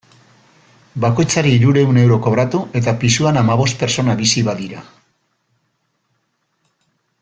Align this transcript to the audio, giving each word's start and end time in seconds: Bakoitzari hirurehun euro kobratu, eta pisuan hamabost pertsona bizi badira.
Bakoitzari 1.03 1.51
hirurehun 1.57 1.99
euro 2.05 2.17
kobratu, 2.29 2.63
eta 2.81 2.95
pisuan 3.05 3.39
hamabost 3.43 3.79
pertsona 3.83 4.19
bizi 4.25 4.45
badira. 4.51 4.85